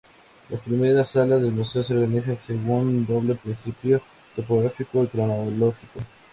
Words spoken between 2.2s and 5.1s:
según un doble principio: topográfico y